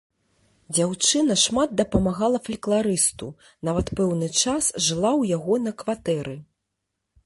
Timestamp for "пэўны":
4.01-4.27